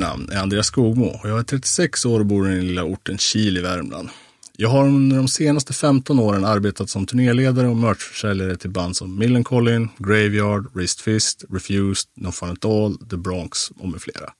[0.00, 2.84] Mitt namn är Andreas Skogmo och jag är 36 år och bor i den lilla
[2.84, 4.08] orten Kil i Värmland.
[4.56, 9.18] Jag har under de senaste 15 åren arbetat som turnéledare och merchförsäljare till band som
[9.18, 14.30] Millencolin, Graveyard, Wrist Fist, Refused, No Fun At All, The Bronx och med flera.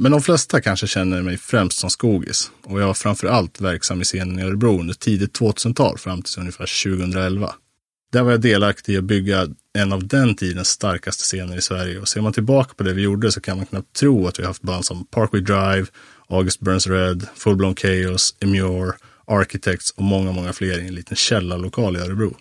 [0.00, 4.00] Men de flesta kanske känner mig främst som skogis och jag var framför allt verksam
[4.00, 7.54] i scenen i Örebro under tidigt 2000-tal fram till ungefär 2011.
[8.12, 11.98] Där var jag delaktig i att bygga en av den tidens starkaste scener i Sverige
[11.98, 14.44] och ser man tillbaka på det vi gjorde så kan man knappt tro att vi
[14.44, 15.86] haft band som Parkway Drive,
[16.28, 18.92] August Burns Red, Full Blown Chaos, Emure,
[19.24, 22.36] Architects och många, många fler i en liten källarlokal i Örebro.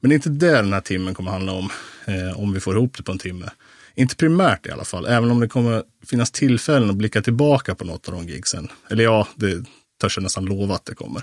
[0.00, 1.70] Men det är inte det den här timmen kommer handla om,
[2.06, 3.50] eh, om vi får ihop det på en timme.
[3.94, 7.84] Inte primärt i alla fall, även om det kommer finnas tillfällen att blicka tillbaka på
[7.84, 8.68] något av de gigsen.
[8.90, 9.64] Eller ja, det
[10.00, 11.22] törs jag nästan lova att det kommer.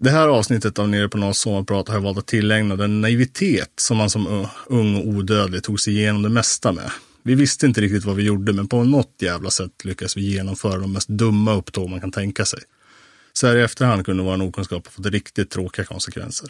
[0.00, 3.72] Det här avsnittet av Nere på Norr sommarprat har jag valt att tillägna den naivitet
[3.76, 6.90] som man som ung och odödlig tog sig igenom det mesta med.
[7.22, 10.78] Vi visste inte riktigt vad vi gjorde, men på något jävla sätt lyckades vi genomföra
[10.78, 12.60] de mest dumma upptåg man kan tänka sig.
[13.32, 16.48] Så här i efterhand kunde vår okunskap ha fått riktigt tråkiga konsekvenser.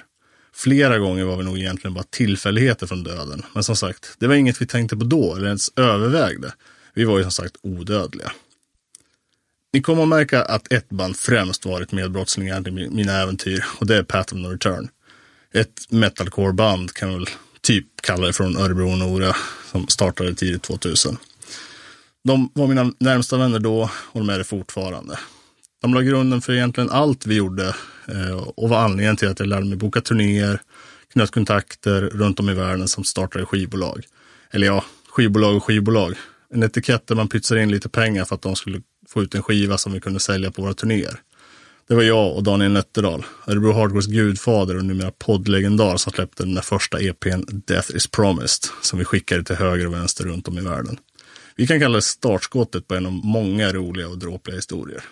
[0.55, 3.43] Flera gånger var vi nog egentligen bara tillfälligheter från döden.
[3.55, 6.53] Men som sagt, det var inget vi tänkte på då eller ens övervägde.
[6.95, 8.33] Vi var ju som sagt odödliga.
[9.73, 13.97] Ni kommer att märka att ett band främst varit medbrottslingar i mina äventyr och det
[13.97, 14.89] är Path of No Return.
[15.55, 17.29] Ett metalcore-band kan man väl
[17.61, 19.37] typ kalla det från Örebro och Nora
[19.71, 21.17] som startade tidigt 2000.
[22.25, 25.19] De var mina närmsta vänner då och de är det fortfarande.
[25.83, 27.75] De la grunden för egentligen allt vi gjorde
[28.09, 30.61] eh, och var anledningen till att jag lärde mig boka turnéer,
[31.13, 34.05] knöt kontakter runt om i världen som startade skivbolag.
[34.51, 36.15] Eller ja, skivbolag och skivbolag.
[36.55, 39.43] En etikett där man pytsar in lite pengar för att de skulle få ut en
[39.43, 41.21] skiva som vi kunde sälja på våra turnéer.
[41.89, 46.55] Det var jag och Daniel Nätterdal, Örebro Hardcores gudfader och numera poddlegendar som släppte den
[46.55, 50.59] där första EPn Death is Promised som vi skickade till höger och vänster runt om
[50.59, 50.99] i världen.
[51.57, 55.03] Vi kan kalla det startskottet på en av många roliga och dråpliga historier.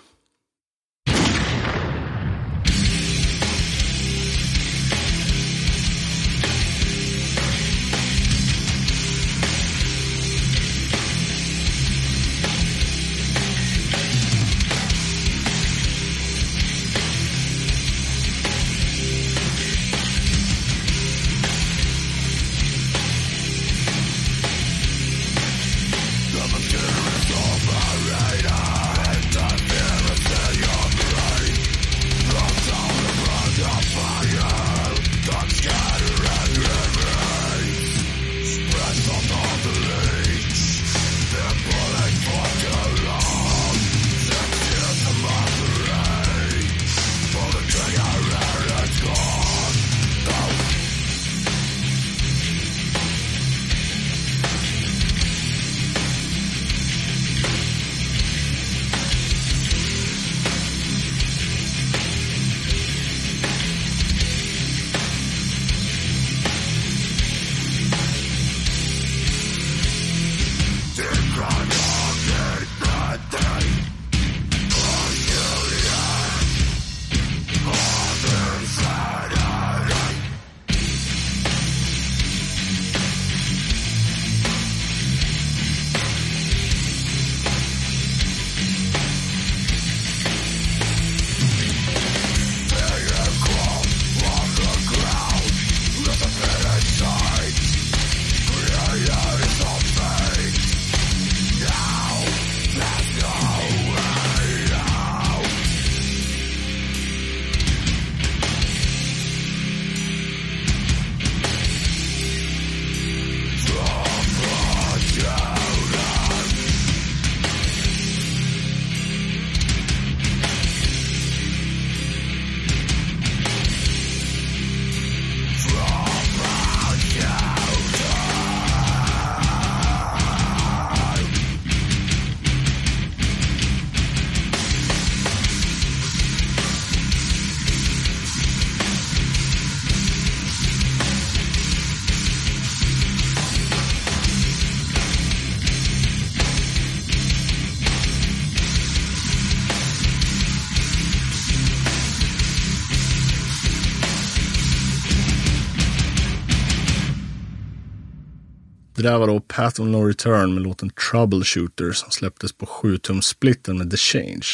[159.07, 163.91] Där var då Path of No Return med låten Troubleshooter som släpptes på 7-tums-splitten med
[163.91, 164.47] The Change.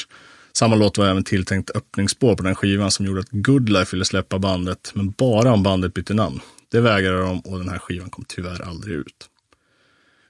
[0.52, 4.38] Samma låt var även tilltänkt öppningsspår på den skivan som gjorde att Goodlife ville släppa
[4.38, 6.40] bandet, men bara om bandet bytte namn.
[6.70, 9.28] Det vägrade de och den här skivan kom tyvärr aldrig ut.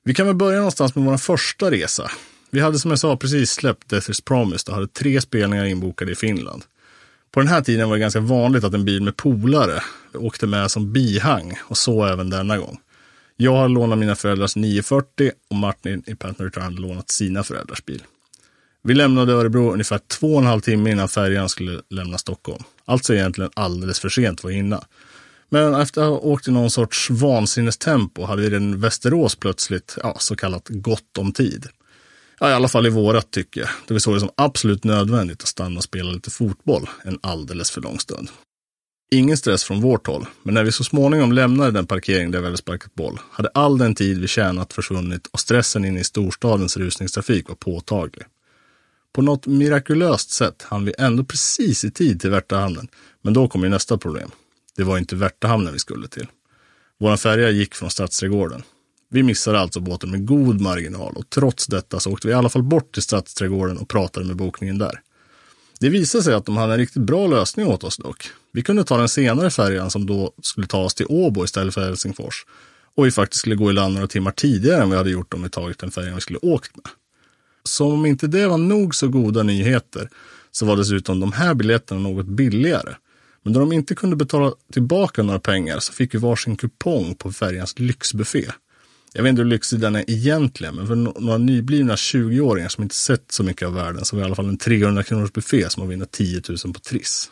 [0.05, 2.11] Vi kan väl börja någonstans med vår första resa.
[2.51, 6.13] Vi hade som jag sa precis släppt Death is Promised och hade tre spelningar inbokade
[6.13, 6.65] i Finland.
[7.31, 9.83] På den här tiden var det ganska vanligt att en bil med polare
[10.15, 12.79] åkte med som bihang och så även denna gång.
[13.43, 18.03] Jag har lånat mina föräldrars 940 och Martin i Patner Return lånat sina föräldrars bil.
[18.83, 22.63] Vi lämnade Örebro ungefär två och en halv timme innan färjan skulle lämna Stockholm.
[22.85, 24.85] Alltså egentligen alldeles för sent var innan.
[25.49, 30.17] Men efter att ha åkt i någon sorts vansinnestempo hade vi den Västerås plötsligt, ja,
[30.19, 31.67] så kallat gott om tid.
[32.41, 35.49] Ja, i alla fall i vårat tycke, då vi såg det som absolut nödvändigt att
[35.49, 38.29] stanna och spela lite fotboll en alldeles för lång stund.
[39.13, 42.45] Ingen stress från vårt håll, men när vi så småningom lämnade den parkering där vi
[42.45, 46.77] hade sparkat boll hade all den tid vi tjänat försvunnit och stressen inne i storstadens
[46.77, 48.25] rusningstrafik var påtaglig.
[49.13, 52.89] På något mirakulöst sätt hann vi ändå precis i tid till Värtahamnen,
[53.23, 54.31] men då kom ju nästa problem.
[54.77, 56.27] Det var inte Värtahamnen vi skulle till.
[57.01, 58.63] Vår färja gick från Stadsträdgården.
[59.11, 62.49] Vi missade alltså båten med god marginal och trots detta så åkte vi i alla
[62.49, 65.01] fall bort till Stadsträdgården och pratade med bokningen där.
[65.83, 68.31] Det visade sig att de hade en riktigt bra lösning åt oss dock.
[68.53, 71.85] Vi kunde ta den senare färjan som då skulle ta oss till Åbo istället för
[71.85, 72.47] Helsingfors.
[72.95, 75.43] Och vi faktiskt skulle gå i land några timmar tidigare än vi hade gjort om
[75.43, 76.87] vi tagit den färjan vi skulle åkt med.
[77.65, 80.09] Som om inte det var nog så goda nyheter
[80.51, 82.95] så var dessutom de här biljetterna något billigare.
[83.43, 87.33] Men då de inte kunde betala tillbaka några pengar så fick vi varsin kupong på
[87.33, 88.45] färjans lyxbuffé.
[89.15, 92.95] Jag vet inte hur lyxig den är egentligen, men för några nyblivna 20-åringar som inte
[92.95, 95.71] sett så mycket av världen så var det i alla fall en 300 kronors buffé
[95.71, 97.31] som att vinna 10 000 på Triss.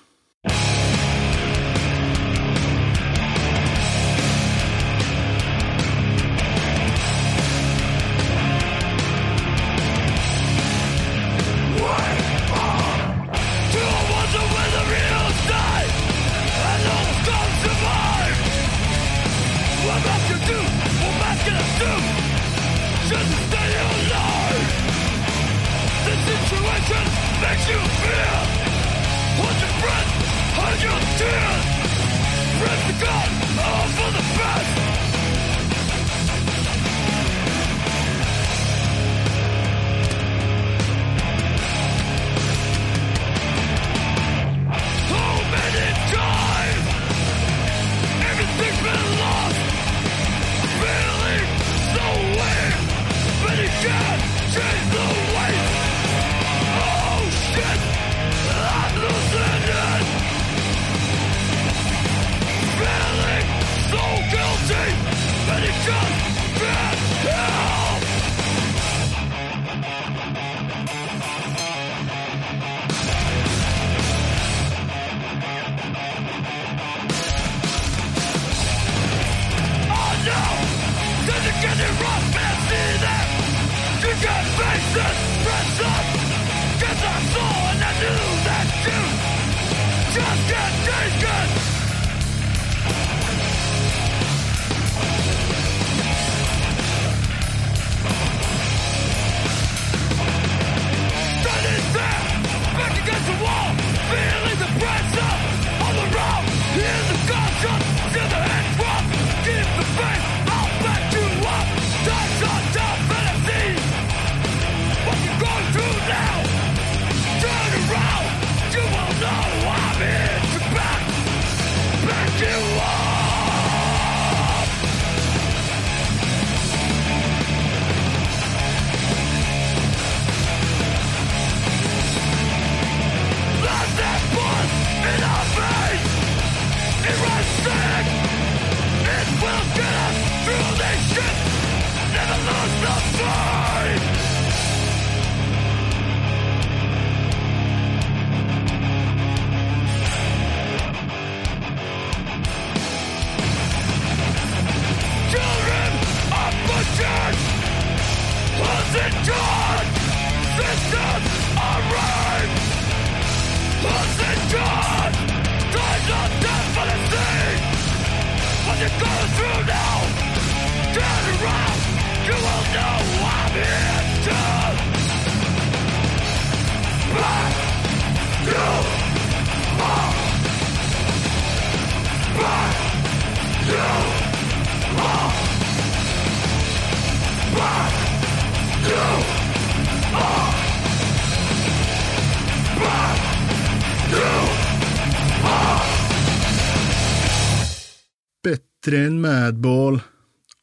[198.84, 200.00] Bättre än Madball.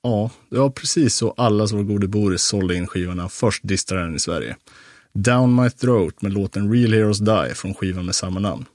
[0.04, 3.64] Ja, det var precis så alla som var gode Boris sålde in skivorna han först
[3.64, 4.56] distade den i Sverige.
[5.14, 8.66] Down My Throat med låten Real Heroes Die från skivan med samma namn.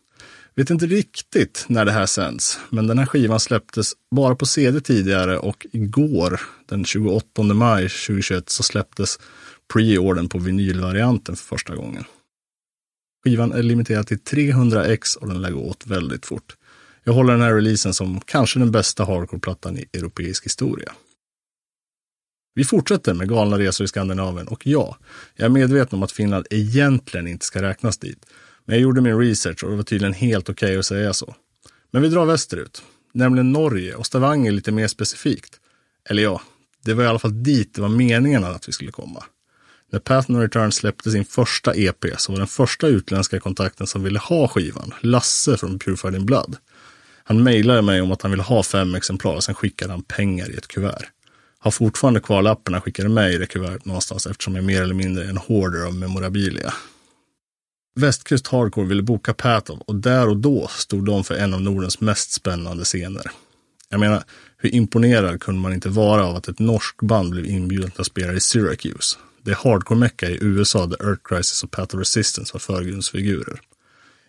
[0.55, 4.81] Vet inte riktigt när det här sänds, men den här skivan släpptes bara på CD
[4.81, 9.19] tidigare och igår, den 28 maj 2021, så släpptes
[9.75, 12.05] pre-ordern på vinylvarianten för första gången.
[13.25, 16.57] Skivan är limiterad till 300 ex och den lär gå åt väldigt fort.
[17.05, 20.93] Jag håller den här releasen som kanske den bästa hardcore-plattan i europeisk historia.
[22.55, 24.97] Vi fortsätter med galna resor i Skandinavien och ja,
[25.35, 28.27] jag är medveten om att Finland egentligen inte ska räknas dit.
[28.65, 31.35] Men jag gjorde min research och det var tydligen helt okej okay att säga så.
[31.91, 32.83] Men vi drar västerut,
[33.13, 35.61] nämligen Norge och Stavanger lite mer specifikt.
[36.09, 36.43] Eller ja,
[36.85, 39.25] det var i alla fall dit det var meningen att vi skulle komma.
[39.93, 44.03] När Path No Return släppte sin första EP så var den första utländska kontakten som
[44.03, 46.57] ville ha skivan Lasse från Purified in Blood.
[47.25, 50.51] Han mejlade mig om att han ville ha fem exemplar och sen skickade han pengar
[50.51, 51.07] i ett kuvert.
[51.59, 54.83] Har fortfarande kvar lappen han skickade mig i det kuvertet någonstans eftersom jag är mer
[54.83, 56.75] eller mindre en hoarder av memorabilia.
[57.95, 62.01] Västkust Hardcore ville boka Patov och där och då stod de för en av Nordens
[62.01, 63.31] mest spännande scener.
[63.89, 64.23] Jag menar,
[64.57, 68.33] hur imponerad kunde man inte vara av att ett norskt band blev inbjudet att spela
[68.33, 69.17] i Syracuse?
[69.43, 73.61] Det är hardcore-mecka i USA där Earth Crisis och Path of Resistance var förgrundsfigurer.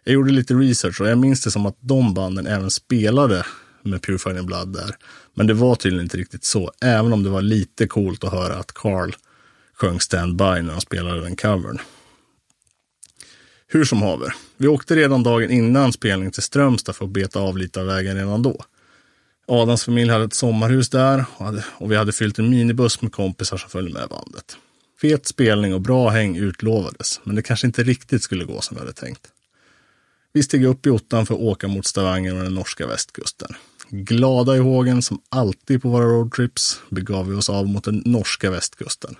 [0.03, 3.45] Jag gjorde lite research och jag minns det som att de banden även spelade
[3.83, 4.95] med Purifying Blood där.
[5.33, 8.55] Men det var tydligen inte riktigt så, även om det var lite coolt att höra
[8.55, 9.15] att Carl
[9.73, 11.79] sjöng Stand By när han spelade den covern.
[13.67, 17.57] Hur som haver, vi åkte redan dagen innan spelning till Strömstad för att beta av
[17.57, 18.63] lite av vägen redan då.
[19.47, 21.25] Adams familj hade ett sommarhus där
[21.77, 24.57] och vi hade fyllt en minibuss med kompisar som följde med bandet.
[25.01, 28.81] Fet spelning och bra häng utlovades, men det kanske inte riktigt skulle gå som vi
[28.81, 29.32] hade tänkt.
[30.33, 33.55] Vi steg upp i ottan för att åka mot Stavanger och den norska västkusten.
[33.89, 38.51] Glada i hågen som alltid på våra roadtrips begav vi oss av mot den norska
[38.51, 39.15] västkusten.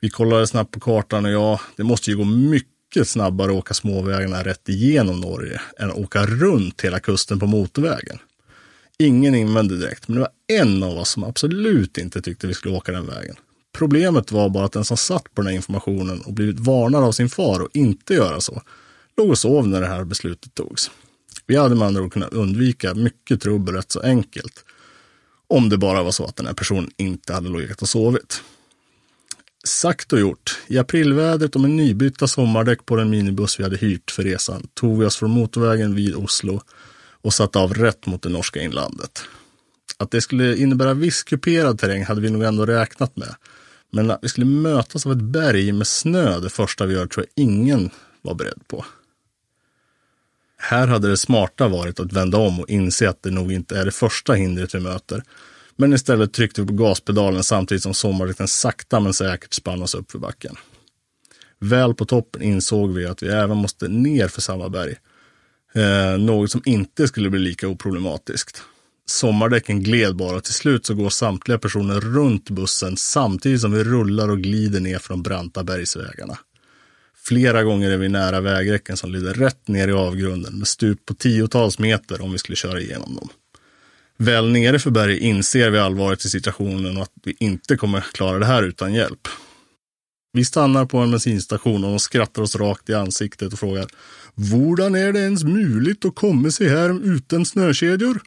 [0.00, 3.74] Vi kollade snabbt på kartan och ja, det måste ju gå mycket snabbare att åka
[3.74, 8.18] småvägarna rätt igenom Norge än att åka runt hela kusten på motorvägen.
[8.98, 12.76] Ingen invände direkt, men det var en av oss som absolut inte tyckte vi skulle
[12.76, 13.36] åka den vägen.
[13.72, 17.12] Problemet var bara att den som satt på den här informationen och blivit varnad av
[17.12, 18.62] sin far att inte göra så,
[19.16, 20.90] låg och sov när det här beslutet togs.
[21.46, 24.64] Vi hade med andra ord kunnat undvika mycket trubbel rätt så enkelt.
[25.46, 28.42] Om det bara var så att den här personen inte hade legat och sovit.
[29.64, 30.58] Sagt och gjort.
[30.66, 34.98] I aprilvädret och med nybytta sommardäck på den minibuss vi hade hyrt för resan tog
[34.98, 36.60] vi oss från motorvägen vid Oslo
[37.22, 39.22] och satte av rätt mot det norska inlandet.
[39.96, 43.34] Att det skulle innebära viss kuperad terräng hade vi nog ändå räknat med.
[43.90, 47.26] Men att vi skulle mötas av ett berg med snö det första vi gör tror
[47.34, 47.90] jag ingen
[48.22, 48.84] var beredd på.
[50.68, 53.84] Här hade det smarta varit att vända om och inse att det nog inte är
[53.84, 55.22] det första hindret vi möter
[55.76, 60.10] men istället tryckte vi på gaspedalen samtidigt som sommardäcken sakta men säkert spann oss upp
[60.10, 60.56] för backen.
[61.60, 64.94] Väl på toppen insåg vi att vi även måste ner för samma berg.
[65.74, 68.62] Eh, något som inte skulle bli lika oproblematiskt.
[69.06, 73.84] Sommardäcken gled bara och till slut så går samtliga personer runt bussen samtidigt som vi
[73.84, 76.38] rullar och glider ner från branta bergsvägarna.
[77.26, 81.14] Flera gånger är vi nära vägräcken som leder rätt ner i avgrunden med stup på
[81.14, 83.28] tiotals meter om vi skulle köra igenom dem.
[84.16, 88.38] Väl nere för berget inser vi allvaret i situationen och att vi inte kommer klara
[88.38, 89.28] det här utan hjälp.
[90.32, 93.86] Vi stannar på en bensinstation och de skrattar oss rakt i ansiktet och frågar
[94.34, 98.20] Vordan är det ens möjligt att komma sig här utan snökedjor?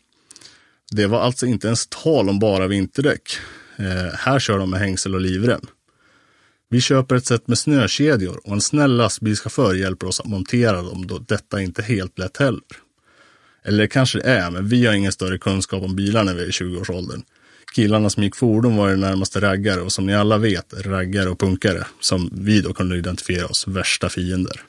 [0.91, 3.37] Det var alltså inte ens tal om bara vinterdäck.
[3.77, 5.61] Eh, här kör de med hängsel och livrem.
[6.69, 11.07] Vi köper ett set med snökedjor och en snäll lastbilschaufför hjälper oss att montera dem
[11.07, 12.61] då detta inte är helt lätt heller.
[13.63, 16.41] Eller det kanske det är, men vi har ingen större kunskap om bilar när vi
[16.41, 17.23] är i 20-årsåldern.
[17.75, 21.39] Killarna som gick fordon var det närmaste raggare och som ni alla vet, raggare och
[21.39, 24.61] punkare, som vi då kunde identifiera oss värsta fiender.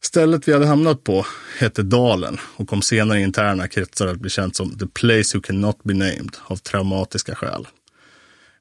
[0.00, 1.26] Stället vi hade hamnat på
[1.58, 5.42] hette Dalen och kom senare i interna kretsar att bli känt som The Place Who
[5.42, 7.66] Cannot Be Named av traumatiska skäl.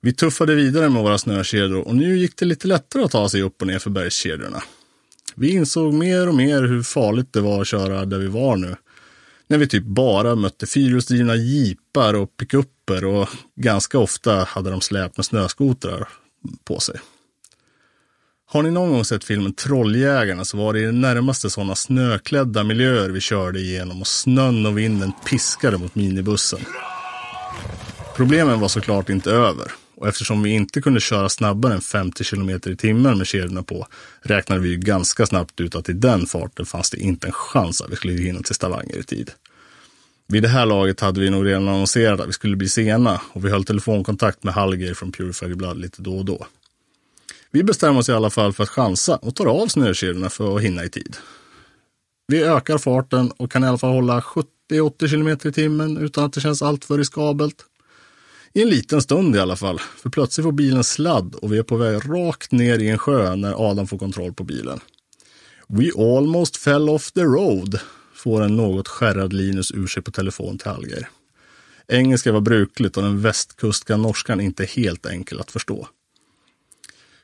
[0.05, 3.41] Vi tuffade vidare med våra snökedjor och nu gick det lite lättare att ta sig
[3.41, 4.63] upp och ner för bergskedjorna.
[5.35, 8.75] Vi insåg mer och mer hur farligt det var att köra där vi var nu
[9.47, 15.17] när vi typ bara mötte fyrhjulsdrivna jeepar och pickuper och ganska ofta hade de släp
[15.17, 16.07] med snöskotrar
[16.63, 16.99] på sig.
[18.45, 22.63] Har ni någon gång sett filmen Trolljägarna så var det i det närmaste sådana snöklädda
[22.63, 26.59] miljöer vi körde igenom och snön och vinden piskade mot minibussen.
[28.15, 32.49] Problemen var såklart inte över och eftersom vi inte kunde köra snabbare än 50 km
[32.49, 33.87] i timmen med kedjorna på
[34.21, 37.81] räknade vi ju ganska snabbt ut att i den farten fanns det inte en chans
[37.81, 39.31] att vi skulle hinna till Stavanger i tid.
[40.27, 43.45] Vid det här laget hade vi nog redan annonserat att vi skulle bli sena och
[43.45, 46.47] vi höll telefonkontakt med Hallgeir från Purified Blood lite då och då.
[47.51, 50.63] Vi bestämmer oss i alla fall för att chansa och tar av snökedjorna för att
[50.63, 51.17] hinna i tid.
[52.27, 54.19] Vi ökar farten och kan i alla fall hålla
[54.71, 57.65] 70-80 km i timmen utan att det känns alltför riskabelt.
[58.55, 61.63] I en liten stund i alla fall, för plötsligt får bilen sladd och vi är
[61.63, 64.79] på väg rakt ner i en sjö när Adam får kontroll på bilen.
[65.67, 67.79] We almost fell off the road,
[68.13, 71.09] får en något skärrad Linus ur sig på telefon till Alger.
[71.87, 75.87] Engelska var brukligt och den västkustska norskan inte helt enkel att förstå.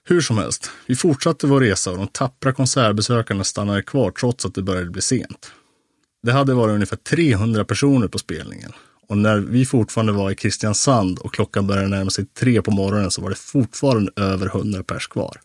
[0.03, 4.55] Hur som helst, vi fortsatte vår resa och de tappra konsertbesökarna stannade kvar trots att
[4.55, 5.51] det började bli sent.
[6.23, 8.71] Det hade varit ungefär 300 personer på spelningen
[9.12, 13.12] och när vi fortfarande var i Kristiansand och klockan började närma sig tre på morgonen
[13.12, 15.41] så var det fortfarande över 100 pers kvar.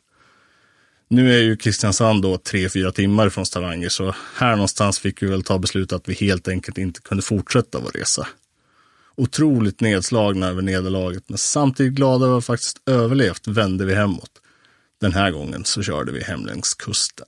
[1.08, 5.26] Nu är ju Kristiansand då tre, fyra timmar från Stavanger, så här någonstans fick vi
[5.26, 8.26] väl ta beslutet att vi helt enkelt inte kunde fortsätta vår resa.
[9.16, 14.30] Otroligt nedslagna över nederlaget, men samtidigt glada över att faktiskt överlevt vände vi hemåt.
[15.00, 17.26] Den här gången så körde vi hem längs kusten.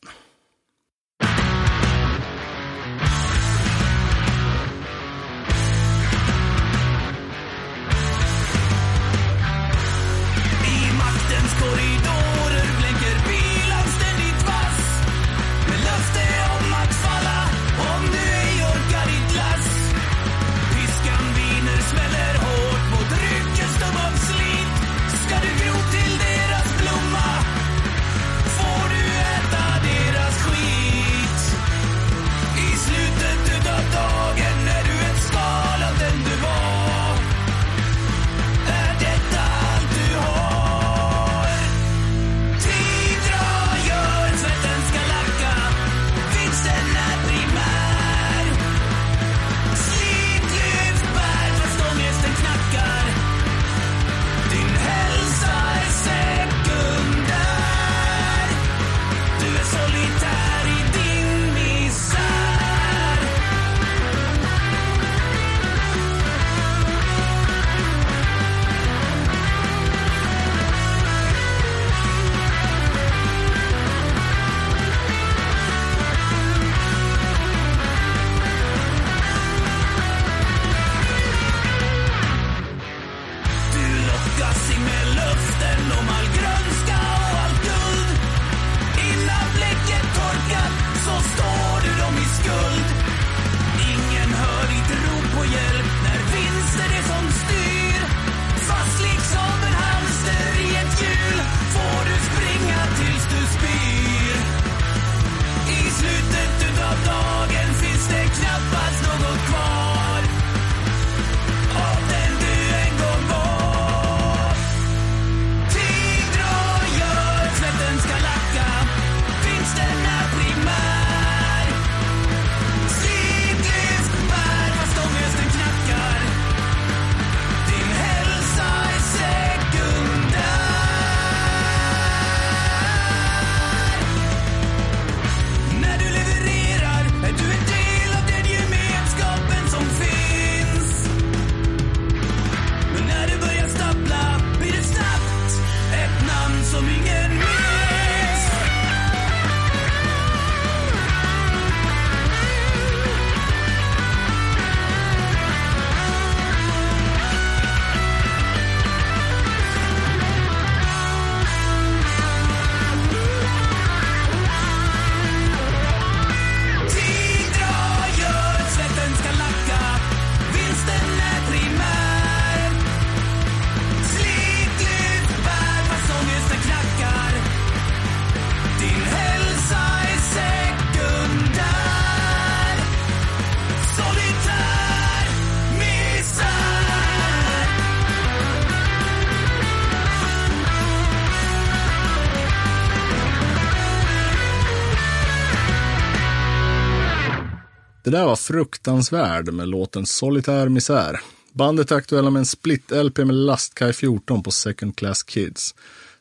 [198.08, 201.20] Det där var fruktansvärd med låten Solitär Misär.
[201.52, 205.74] Bandet är aktuella med en split-LP med Lastkaj 14 på Second Class Kids.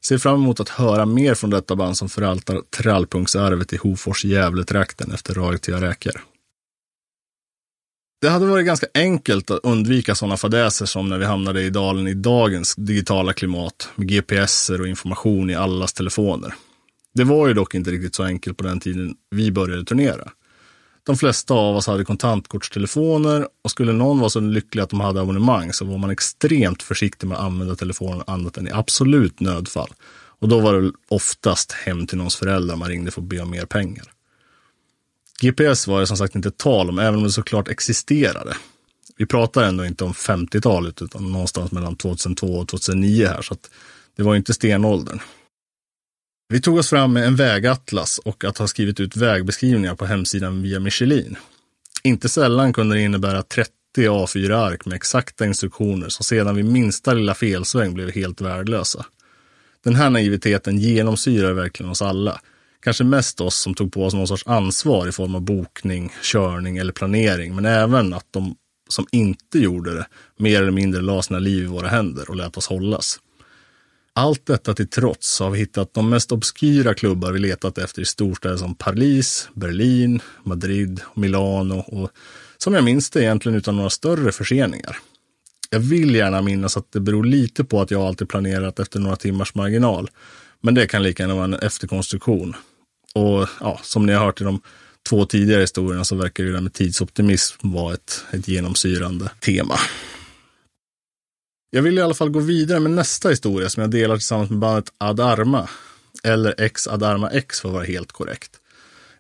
[0.06, 5.34] Ser fram emot att höra mer från detta band som förvaltar trallpunksarvet i Hofors-Gävletrakten efter
[5.34, 6.24] radioaktiva räkor.
[8.22, 12.08] Det hade varit ganska enkelt att undvika sådana fadäser som när vi hamnade i dalen
[12.08, 16.54] i dagens digitala klimat med GPSer och information i allas telefoner.
[17.14, 20.32] Det var ju dock inte riktigt så enkelt på den tiden vi började turnera.
[21.08, 25.22] De flesta av oss hade kontantkortstelefoner och skulle någon vara så lycklig att de hade
[25.22, 29.94] abonnemang så var man extremt försiktig med att använda telefonen annat än i absolut nödfall.
[30.40, 33.50] Och då var det oftast hem till någons föräldrar man ringde för att be om
[33.50, 34.06] mer pengar.
[35.42, 38.58] GPS var det som sagt inte tal om, även om det såklart existerade.
[39.18, 43.70] Vi pratar ändå inte om 50-talet utan någonstans mellan 2002 och 2009 här, så att
[44.16, 45.20] det var inte stenåldern.
[46.50, 50.62] Vi tog oss fram med en vägatlas och att ha skrivit ut vägbeskrivningar på hemsidan
[50.62, 51.38] via Michelin.
[52.04, 57.34] Inte sällan kunde det innebära 30 A4-ark med exakta instruktioner som sedan vid minsta lilla
[57.34, 59.06] felsväng blev helt värdelösa.
[59.84, 62.42] Den här naiviteten genomsyrar verkligen oss alla.
[62.80, 66.78] Kanske mest oss som tog på oss någon sorts ansvar i form av bokning, körning
[66.78, 68.56] eller planering, men även att de
[68.90, 70.08] som inte gjorde det
[70.38, 73.20] mer eller mindre la sina liv i våra händer och lät oss hållas.
[74.18, 78.06] Allt detta till trots har vi hittat de mest obskyra klubbar vi letat efter i
[78.06, 82.10] storstäder som Paris, Berlin, Madrid, Milano och
[82.58, 84.98] som jag minns det egentligen utan några större förseningar.
[85.70, 89.16] Jag vill gärna minnas att det beror lite på att jag alltid planerat efter några
[89.16, 90.10] timmars marginal.
[90.62, 92.56] Men det kan lika gärna vara en efterkonstruktion.
[93.16, 94.62] Och ja, som ni har hört i de
[95.10, 99.80] två tidigare historierna så verkar det det med tidsoptimism vara ett, ett genomsyrande tema.
[101.70, 104.60] Jag vill i alla fall gå vidare med nästa historia som jag delar tillsammans med
[104.60, 105.70] bandet Ad Arma.
[106.24, 108.52] Eller X Ad Arma X för att vara helt korrekt.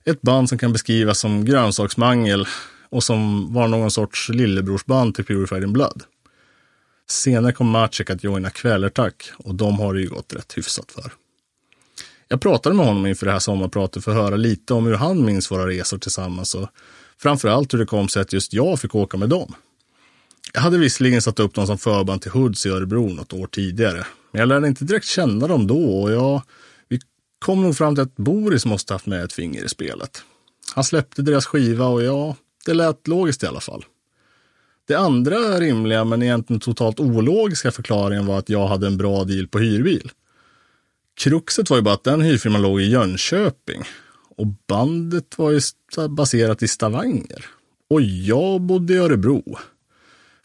[0.05, 2.47] Ett band som kan beskrivas som grönsaksmangel
[2.89, 6.03] och som var någon sorts lillebrorsband till Purified in Blood.
[7.09, 11.11] Senare kom Maciek att joina Kvällertack och de har det ju gått rätt hyfsat för.
[12.27, 15.25] Jag pratade med honom inför det här sommarpratet för att höra lite om hur han
[15.25, 16.69] minns våra resor tillsammans och
[17.17, 19.55] framförallt hur det kom sig att just jag fick åka med dem.
[20.53, 24.05] Jag hade visserligen satt upp dem som förband till Hoods i Örebro något år tidigare,
[24.31, 26.41] men jag lärde inte direkt känna dem då och jag,
[26.89, 26.99] vi
[27.39, 30.23] kom nog fram till att Boris måste haft med ett finger i spelet.
[30.75, 33.85] Han släppte deras skiva och ja, det lät logiskt i alla fall.
[34.87, 39.47] Det andra rimliga, men egentligen totalt ologiska förklaringen var att jag hade en bra deal
[39.47, 40.11] på hyrbil.
[41.19, 43.83] Kruxet var ju bara att den hyrfirman låg i Jönköping
[44.37, 45.59] och bandet var ju
[46.09, 47.45] baserat i Stavanger.
[47.89, 49.57] Och jag bodde i Örebro.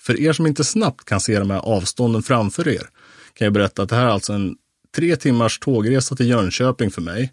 [0.02, 2.88] För er som inte snabbt kan se de här avstånden framför er
[3.34, 4.56] kan jag berätta att det här är alltså en
[4.96, 7.32] tre timmars tågresa till Jönköping för mig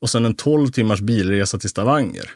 [0.00, 2.30] och sen en tolv timmars bilresa till Stavanger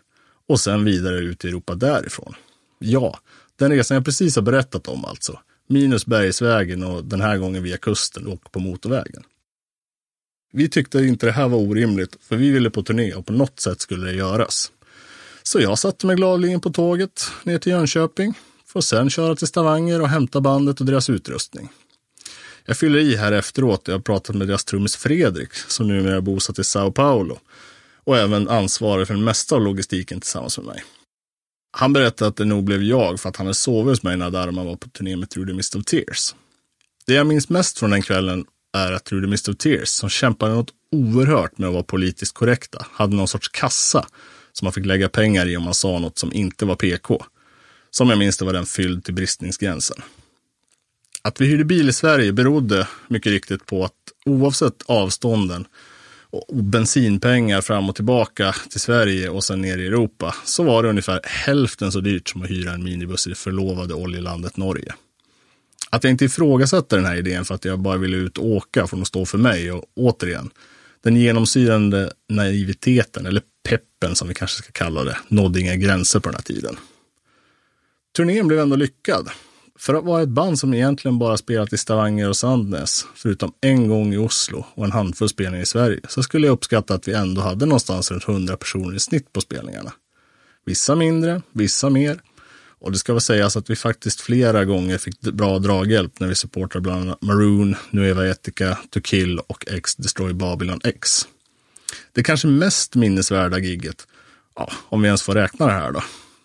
[0.49, 2.35] och sen vidare ut i Europa därifrån.
[2.79, 3.19] Ja,
[3.57, 5.39] den resan jag precis har berättat om alltså.
[5.69, 9.23] Minus bergsvägen och den här gången via kusten och på motorvägen.
[10.53, 13.61] Vi tyckte inte det här var orimligt, för vi ville på turné och på något
[13.61, 14.73] sätt skulle det göras.
[15.43, 18.35] Så jag satte mig gladeligen på tåget ner till Jönköping
[18.73, 21.69] får sen köra till Stavanger och hämta bandet och deras utrustning.
[22.65, 23.83] Jag fyller i här efteråt.
[23.85, 27.39] Jag har pratat med deras trummis Fredrik som numera är bosatt i Sao Paulo
[28.05, 30.85] och även ansvarig för det mesta av logistiken tillsammans med mig.
[31.71, 34.31] Han berättade att det nog blev jag för att han hade sovit hos mig när
[34.31, 36.35] Darman var på turné med Through the Mist of Tears.
[37.07, 38.45] Det jag minns mest från den kvällen
[38.77, 42.35] är att Through the Mist of Tears, som kämpade något oerhört med att vara politiskt
[42.35, 44.07] korrekta, hade någon sorts kassa
[44.53, 47.25] som man fick lägga pengar i om man sa något som inte var PK.
[47.95, 50.03] Som jag minns det var den fylld till bristningsgränsen.
[51.23, 53.93] Att vi hyrde bil i Sverige berodde mycket riktigt på att
[54.25, 55.67] oavsett avstånden
[56.31, 60.89] och bensinpengar fram och tillbaka till Sverige och sen ner i Europa så var det
[60.89, 64.95] ungefär hälften så dyrt som att hyra en minibuss i det förlovade oljelandet Norge.
[65.91, 68.87] Att jag inte ifrågasätter den här idén för att jag bara ville ut och åka
[68.87, 70.51] får nog stå för mig och återigen,
[71.03, 76.29] den genomsyrande naiviteten, eller peppen som vi kanske ska kalla det, nådde inga gränser på
[76.29, 76.77] den här tiden.
[78.17, 79.31] Turnén blev ändå lyckad.
[79.79, 83.89] För att vara ett band som egentligen bara spelat i Stavanger och Sandnes, förutom en
[83.89, 87.15] gång i Oslo och en handfull spelningar i Sverige, så skulle jag uppskatta att vi
[87.15, 89.93] ändå hade någonstans runt 100 personer i snitt på spelningarna.
[90.65, 92.21] Vissa mindre, vissa mer.
[92.79, 96.35] Och det ska väl sägas att vi faktiskt flera gånger fick bra draghjälp när vi
[96.35, 101.29] supportade bland annat Maroon, Nueva Etica, To Kill och X Destroy Babylon X.
[102.13, 104.07] Det kanske mest minnesvärda gigget,
[104.57, 106.03] ja, om vi ens får räkna det här då,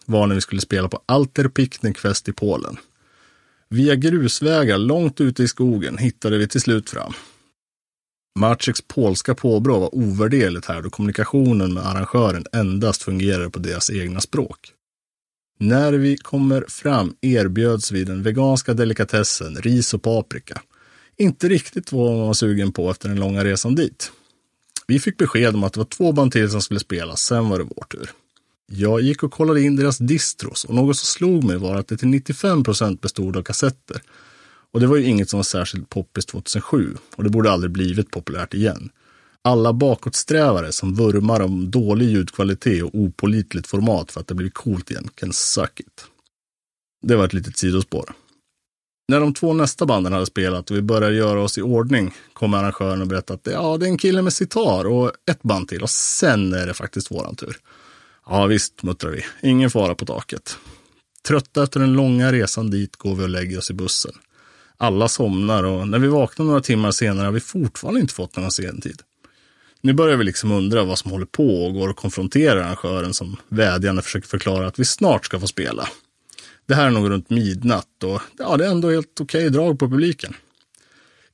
[0.08, 2.78] var när vi skulle spela på Alter Picknickfest i Polen.
[3.70, 7.14] Via grusvägar långt ute i skogen hittade vi till slut fram.
[8.40, 14.22] Macieks polska påbrå var ovärderligt här då kommunikationen med arrangören endast fungerade på deras egna
[14.22, 14.74] språk.
[15.60, 20.62] När vi kommer fram erbjöds vi den veganska delikatessen ris och paprika.
[21.18, 24.12] Inte riktigt vad man var sugen på efter den långa resan dit.
[24.88, 27.58] Vi fick besked om att det var två band till som skulle spela, sen var
[27.58, 28.12] det vår tur.
[28.72, 31.98] Jag gick och kollade in deras distros och något som slog mig var att det
[31.98, 34.02] till 95 procent bestod av kassetter.
[34.72, 38.12] Och det var ju inget som var särskilt poppis 2007 och det borde aldrig blivit
[38.12, 38.90] populärt igen.
[39.42, 44.92] Alla bakåtsträvare som vurmar om dålig ljudkvalitet och opolitligt format för att det blivit coolt
[44.92, 46.06] igen kan suck it.
[47.02, 48.14] Det var ett litet sidospår.
[49.10, 52.54] När de två nästa banden hade spelat och vi började göra oss i ordning kom
[52.54, 55.84] arrangören och berättade att ja, det är en kille med sitar och ett band till
[55.84, 57.58] och sen är det faktiskt våran tur.
[58.30, 59.26] Ja visst, muttrar vi.
[59.50, 60.58] Ingen fara på taket.
[61.28, 64.12] Trötta efter den långa resan dit går vi och lägger oss i bussen.
[64.78, 68.52] Alla somnar och när vi vaknar några timmar senare har vi fortfarande inte fått någon
[68.52, 69.02] sentid.
[69.82, 73.38] Nu börjar vi liksom undra vad som håller på och går och konfronterar arrangören som
[73.48, 75.88] vädjande försöker förklara att vi snart ska få spela.
[76.66, 79.90] Det här är nog runt midnatt och ja, det är ändå helt okej drag på
[79.90, 80.36] publiken.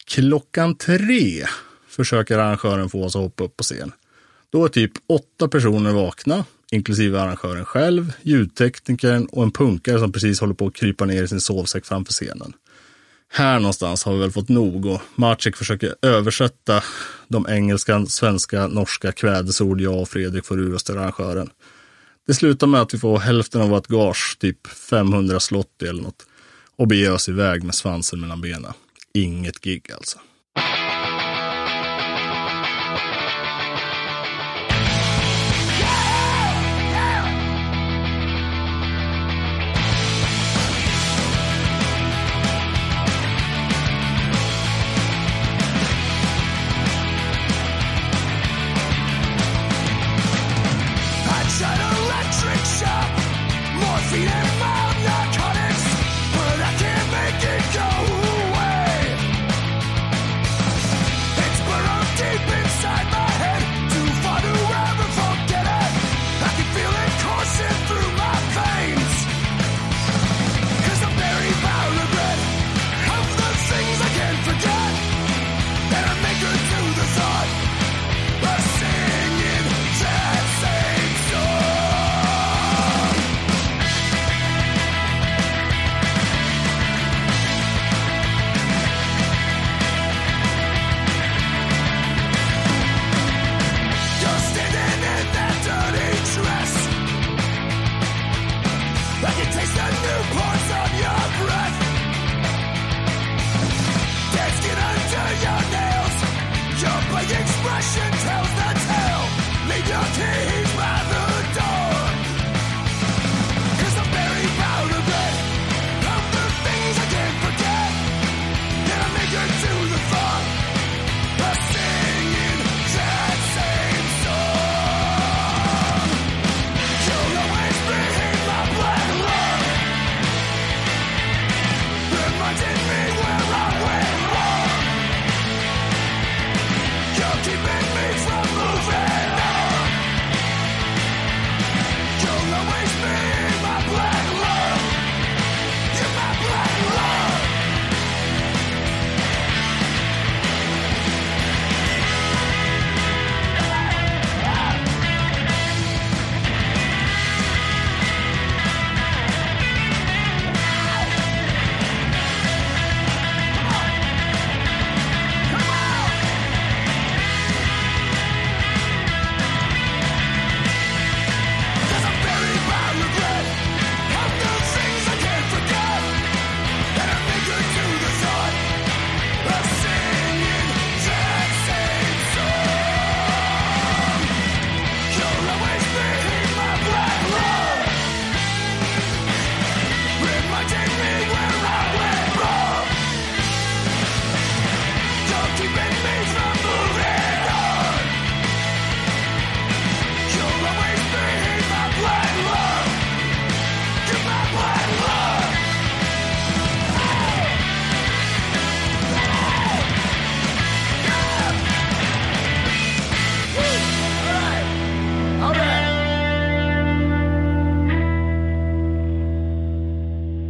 [0.06, 1.45] Klockan tre
[1.88, 3.91] försöker arrangören få oss att hoppa upp på scen.
[4.49, 10.40] Då är typ åtta personer vakna, inklusive arrangören själv, ljudteknikern och en punkare som precis
[10.40, 12.54] håller på att krypa ner i sin sovsäck framför scenen.
[13.36, 16.84] Här någonstans har vi väl fått nog och Maciek försöker översätta
[17.28, 21.50] de engelska, svenska, norska kvädesord jag och Fredrik får ur oss till arrangören.
[22.28, 26.26] Det slutar med att vi får hälften av vårt gage, typ 500 slott eller något,
[26.76, 28.74] och beger oss iväg med svansen mellan benen.
[29.14, 30.20] Inget gig alltså.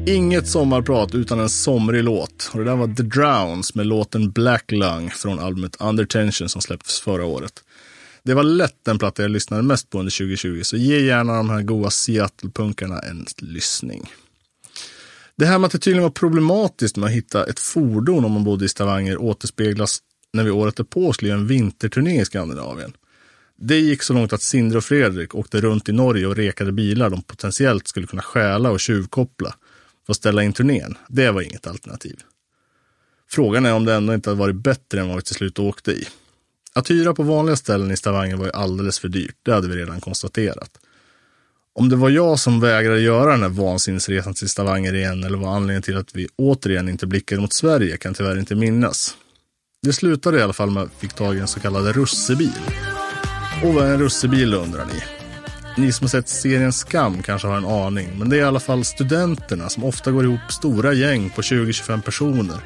[0.07, 2.51] Inget sommarprat utan en somrig låt.
[2.53, 6.61] Och det där var The Drowns med låten Black Lung från albumet Under Tension som
[6.61, 7.63] släpptes förra året.
[8.23, 11.49] Det var lätt den platta jag lyssnade mest på under 2020, så ge gärna de
[11.49, 14.11] här goa Seattle-punkarna en lyssning.
[15.35, 18.43] Det här med att det tydligen var problematiskt med att hitta ett fordon om man
[18.43, 19.99] bodde i Stavanger återspeglas
[20.33, 22.93] när vi året därpå skulle göra en vinterturné i Skandinavien.
[23.57, 27.09] Det gick så långt att Sindre och Fredrik åkte runt i Norge och rekade bilar
[27.09, 29.55] de potentiellt skulle kunna stjäla och tjuvkoppla
[30.05, 30.97] för att ställa in turnén.
[31.07, 32.19] Det var inget alternativ.
[33.29, 35.91] Frågan är om det ändå inte hade varit bättre än vad vi till slut åkte
[35.91, 36.07] i.
[36.73, 39.75] Att hyra på vanliga ställen i Stavanger var ju alldeles för dyrt, det hade vi
[39.75, 40.79] redan konstaterat.
[41.75, 45.55] Om det var jag som vägrade göra den här vansinnesresan till Stavanger igen eller var
[45.55, 49.15] anledningen till att vi återigen inte blickade mot Sverige kan tyvärr inte minnas.
[49.81, 52.51] Det slutade i alla fall med att vi fick tag i en så kallad russebil.
[53.63, 55.22] Och vad är en russebil undrar ni?
[55.77, 58.59] Ni som har sett serien Skam kanske har en aning, men det är i alla
[58.59, 62.57] fall studenterna som ofta går ihop stora gäng på 20-25 personer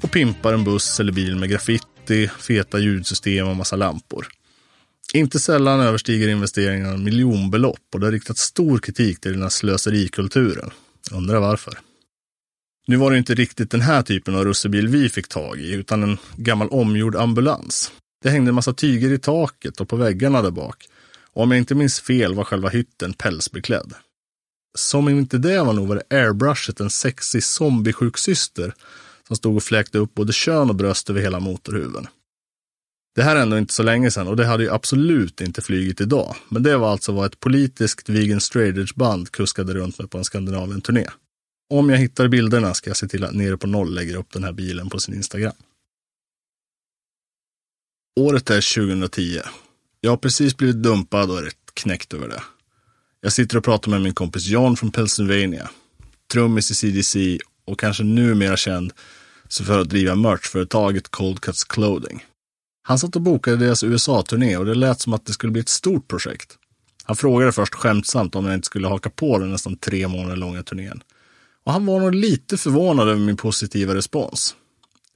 [0.00, 4.26] och pimpar en buss eller bil med graffiti, feta ljudsystem och massa lampor.
[5.14, 10.70] Inte sällan överstiger investeringarna miljonbelopp och det har riktat stor kritik till den här slöserikulturen.
[11.12, 11.78] Undrar varför.
[12.86, 16.02] Nu var det inte riktigt den här typen av russebil vi fick tag i, utan
[16.02, 17.92] en gammal omgjord ambulans.
[18.22, 20.84] Det hängde en massa tyger i taket och på väggarna där bak.
[21.36, 23.94] Och om jag inte minns fel var själva hytten pälsbeklädd.
[24.78, 28.74] Som om inte det var nog var det airbrushet en sexig zombiesjuksyster
[29.26, 32.06] som stod och fläkte upp både kön och bröst över hela motorhuven.
[33.14, 36.00] Det här är ändå inte så länge sedan och det hade ju absolut inte flygit
[36.00, 36.36] idag.
[36.48, 40.24] Men det var alltså vad ett politiskt vegan straight band kuskade runt med på en
[40.24, 41.06] Skandinavien-turné.
[41.70, 44.44] Om jag hittar bilderna ska jag se till att Nere på Noll lägger upp den
[44.44, 45.56] här bilen på sin Instagram.
[48.20, 49.40] Året är 2010.
[50.00, 52.42] Jag har precis blivit dumpad och är rätt knäckt över det.
[53.20, 55.70] Jag sitter och pratar med min kompis John från Pennsylvania,
[56.32, 58.92] trummis i CDC och kanske numera känd
[59.62, 62.24] för att driva merchföretaget Cold Cuts Clothing.
[62.82, 65.68] Han satt och bokade deras USA-turné och det lät som att det skulle bli ett
[65.68, 66.58] stort projekt.
[67.04, 70.62] Han frågade först skämtsamt om jag inte skulle haka på den nästan tre månader långa
[70.62, 71.02] turnén.
[71.64, 74.56] Och han var nog lite förvånad över min positiva respons.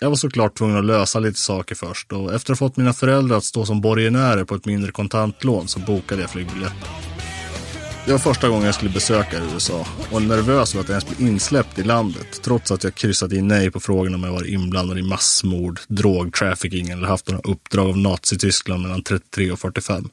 [0.03, 2.93] Jag var såklart tvungen att lösa lite saker först och efter att ha fått mina
[2.93, 6.89] föräldrar att stå som borgenärer på ett mindre kontantlån så bokade jag flygbiljetten.
[8.07, 11.27] Det var första gången jag skulle besöka USA och nervös över att jag ens bli
[11.27, 14.99] insläppt i landet trots att jag kryssat i nej på frågan om jag var inblandad
[14.99, 20.09] i massmord, drogtrafficking eller haft några uppdrag av Nazityskland mellan 33 och 45.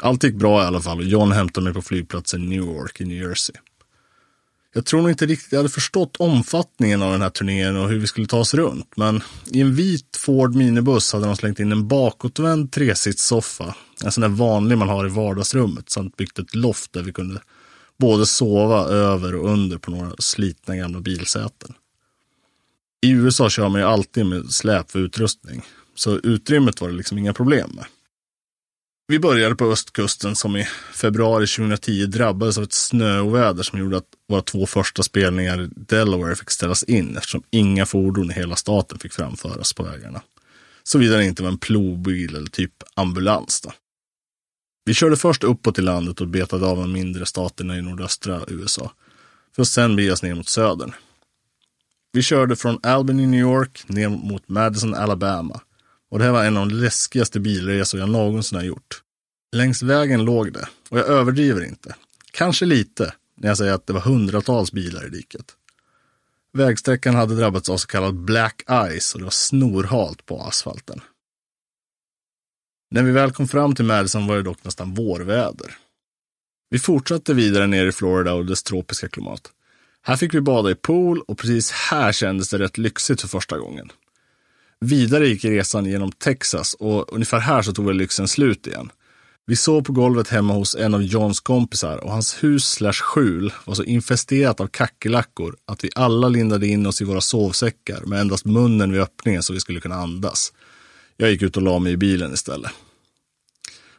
[0.00, 3.28] Allt gick bra i alla fall och John hämtade mig på flygplatsen Newark i New
[3.28, 3.54] Jersey.
[4.72, 7.98] Jag tror nog inte riktigt jag hade förstått omfattningen av den här turnén och hur
[7.98, 8.96] vi skulle ta oss runt.
[8.96, 13.74] Men i en vit Ford minibuss hade de slängt in en bakåtvänd tresitssoffa.
[14.04, 15.90] En sån där vanlig man har i vardagsrummet.
[15.90, 17.40] Samt byggt ett loft där vi kunde
[17.98, 21.74] både sova över och under på några slitna gamla bilsäten.
[23.02, 25.62] I USA kör man ju alltid med släp för utrustning.
[25.94, 27.84] Så utrymmet var det liksom inga problem med.
[29.10, 34.04] Vi började på östkusten som i februari 2010 drabbades av ett snöoväder som gjorde att
[34.28, 38.98] våra två första spelningar i Delaware fick ställas in eftersom inga fordon i hela staten
[38.98, 40.22] fick framföras på vägarna.
[40.82, 43.60] Såvida det inte var en plogbil eller typ ambulans.
[43.60, 43.72] Då.
[44.84, 48.92] Vi körde först uppåt i landet och betade av de mindre staterna i nordöstra USA.
[49.54, 50.92] För att sedan bege oss ner mot södern.
[52.12, 55.60] Vi körde från Albany, New York, ner mot Madison, Alabama
[56.10, 59.02] och det här var en av de läskigaste bilresor jag någonsin har gjort.
[59.52, 61.94] Längs vägen låg det, och jag överdriver inte,
[62.32, 65.56] kanske lite, när jag säger att det var hundratals bilar i diket.
[66.52, 68.62] Vägsträckan hade drabbats av så kallad black
[68.98, 71.00] ice och det var snorhalt på asfalten.
[72.90, 75.76] När vi väl kom fram till Madison var det dock nästan vårväder.
[76.70, 79.52] Vi fortsatte vidare ner i Florida och dess tropiska klimat.
[80.02, 83.58] Här fick vi bada i pool och precis här kändes det rätt lyxigt för första
[83.58, 83.92] gången.
[84.84, 88.90] Vidare gick resan genom Texas och ungefär här så tog väl lyxen slut igen.
[89.46, 93.52] Vi sov på golvet hemma hos en av Johns kompisar och hans hus slash skjul
[93.64, 98.20] var så infesterat av kackerlackor att vi alla lindade in oss i våra sovsäckar med
[98.20, 100.52] endast munnen vid öppningen så vi skulle kunna andas.
[101.16, 102.70] Jag gick ut och la mig i bilen istället.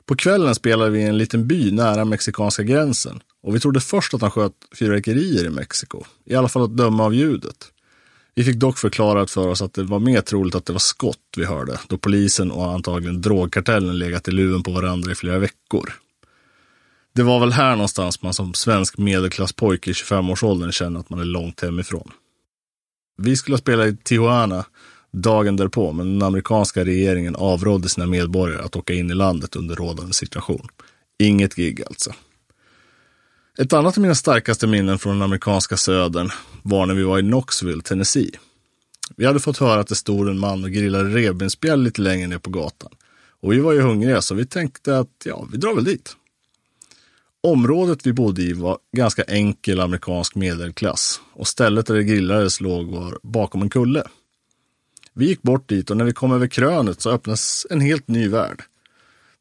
[0.05, 4.13] På kvällen spelade vi i en liten by nära mexikanska gränsen och vi trodde först
[4.13, 7.71] att han sköt fyrverkerier i Mexiko, i alla fall att döma av ljudet.
[8.35, 11.17] Vi fick dock förklarat för oss att det var mer troligt att det var skott
[11.37, 15.93] vi hörde, då polisen och antagligen drogkartellen legat i luven på varandra i flera veckor.
[17.13, 21.25] Det var väl här någonstans man som svensk medelklasspojke i 25-årsåldern känner att man är
[21.25, 22.11] långt hemifrån.
[23.17, 24.65] Vi skulle spela i Tijuana
[25.11, 29.75] dagen därpå, men den amerikanska regeringen avrådde sina medborgare att åka in i landet under
[29.75, 30.67] rådande situation.
[31.19, 32.13] Inget gig alltså.
[33.57, 36.29] Ett annat av mina starkaste minnen från den amerikanska södern
[36.63, 38.31] var när vi var i Knoxville, Tennessee.
[39.15, 42.37] Vi hade fått höra att det stod en man och grillade revbensspjäll lite längre ner
[42.37, 42.91] på gatan.
[43.41, 46.15] Och vi var ju hungriga så vi tänkte att ja, vi drar väl dit.
[47.43, 52.87] Området vi bodde i var ganska enkel amerikansk medelklass och stället där det grillades låg
[52.87, 54.03] var bakom en kulle.
[55.13, 58.27] Vi gick bort dit och när vi kom över krönet så öppnades en helt ny
[58.27, 58.63] värld.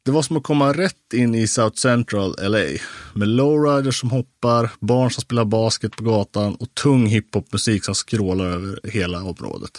[0.05, 2.79] Det var som att komma rätt in i South Central LA
[3.13, 8.45] med lowriders som hoppar, barn som spelar basket på gatan och tung hiphopmusik som skrålar
[8.45, 9.71] över hela området.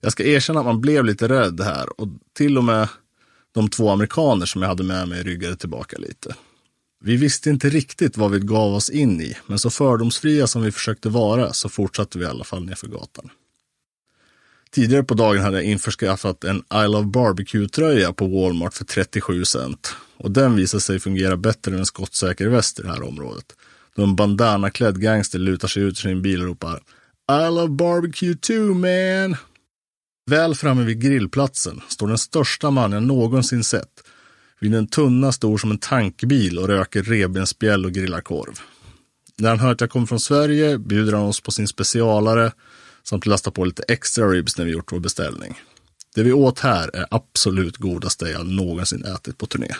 [0.00, 2.88] Jag ska erkänna att man blev lite rädd här och till och med
[3.54, 6.34] de två amerikaner som jag hade med mig ryggade tillbaka lite.
[7.04, 10.72] Vi visste inte riktigt vad vi gav oss in i, men så fördomsfria som vi
[10.72, 13.30] försökte vara så fortsatte vi i alla fall nerför gatan.
[14.74, 19.94] Tidigare på dagen hade jag införskaffat en I Love Barbecue-tröja på Walmart för 37 cent.
[20.16, 23.44] Och den visade sig fungera bättre än en skottsäker väst i det här området.
[23.96, 26.76] Då en bandana-klädd gangster lutar sig ut ur sin bil och ropar
[27.32, 29.36] I love barbecue too man!
[30.30, 34.04] Väl framme vid grillplatsen står den största man jag någonsin sett
[34.60, 38.58] vid en tunna stor som en tankbil och röker revbensspjäll och grillar korv.
[39.36, 42.52] När han hör att jag kommer från Sverige bjuder han oss på sin specialare
[43.02, 45.60] samt lasta på lite extra ribs när vi gjort vår beställning.
[46.14, 49.74] Det vi åt här är absolut godaste jag någonsin ätit på turné.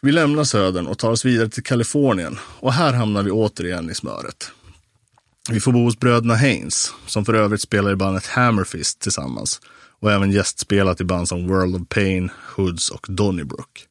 [0.00, 3.94] Vi lämnar södern och tar oss vidare till Kalifornien och här hamnar vi återigen i
[3.94, 4.50] smöret.
[5.50, 9.60] Vi får bo hos bröderna Haynes, som för övrigt spelar i bandet Hammerfist tillsammans
[10.00, 13.86] och även gästspelat i band som World of Pain, Hoods och Donnybrook.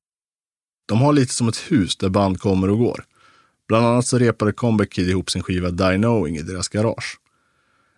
[0.87, 3.03] De har lite som ett hus där band kommer och går.
[3.67, 7.19] Bland annat så repade Comeback Kid ihop sin skiva Die Knowing i deras garage.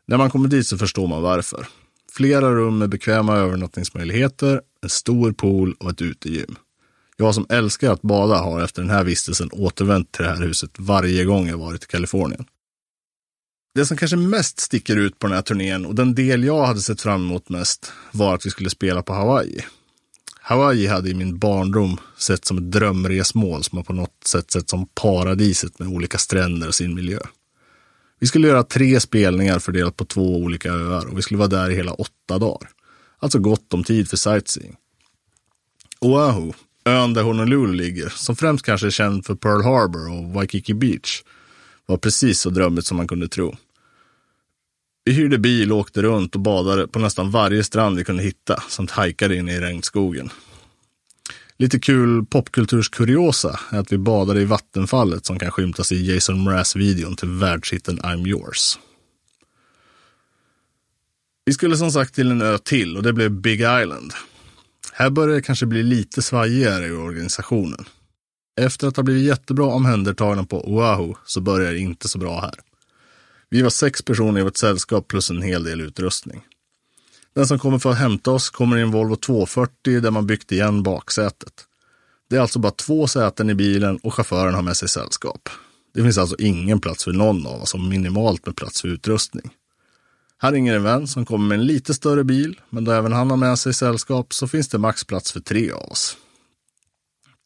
[0.05, 1.67] När man kommer dit så förstår man varför.
[2.11, 6.55] Flera rum med bekväma övernattningsmöjligheter, en stor pool och ett utegym.
[7.17, 10.71] Jag som älskar att bada har efter den här vistelsen återvänt till det här huset
[10.77, 12.45] varje gång jag varit i Kalifornien.
[13.75, 16.81] Det som kanske mest sticker ut på den här turnén och den del jag hade
[16.81, 19.65] sett fram emot mest var att vi skulle spela på Hawaii.
[20.49, 24.69] Hawaii hade i min barndom sett som ett drömresmål som har på något sätt sett
[24.69, 27.19] som paradiset med olika stränder och sin miljö.
[28.19, 31.69] Vi skulle göra tre spelningar fördelat på två olika öar och vi skulle vara där
[31.69, 32.69] i hela åtta dagar.
[33.19, 34.75] Alltså gott om tid för sightseeing.
[35.99, 36.51] Oahu,
[36.85, 41.21] ön där Honolulu ligger, som främst kanske är känd för Pearl Harbor och Waikiki Beach,
[41.85, 43.55] var precis så drömmigt som man kunde tro.
[45.03, 48.63] Vi hyrde bil och åkte runt och badade på nästan varje strand vi kunde hitta,
[48.69, 50.29] samt hajkade in i regnskogen.
[51.57, 57.15] Lite kul popkulturskuriosa är att vi badade i vattenfallet som kan skymtas i Jason Mraz-videon
[57.15, 58.79] till världshitten I'm yours.
[61.45, 64.13] Vi skulle som sagt till en ö till och det blev Big Island.
[64.93, 67.85] Här började det kanske bli lite svajigare i organisationen.
[68.61, 72.68] Efter att ha blivit jättebra omhändertagna på Oahu så börjar det inte så bra här.
[73.49, 76.41] Vi var sex personer i vårt sällskap plus en hel del utrustning.
[77.35, 80.51] Den som kommer för att hämta oss kommer i en Volvo 240 där man byggt
[80.51, 81.65] igen baksätet.
[82.29, 85.49] Det är alltså bara två säten i bilen och chauffören har med sig sällskap.
[85.93, 89.51] Det finns alltså ingen plats för någon av oss och minimalt med plats för utrustning.
[90.37, 93.29] Här ringer en vän som kommer med en lite större bil, men då även han
[93.29, 96.17] har med sig sällskap så finns det max plats för tre av oss.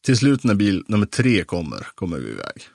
[0.04, 2.68] Till slut när bil nummer tre kommer, kommer vi iväg.